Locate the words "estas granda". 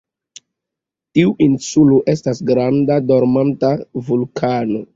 2.15-2.99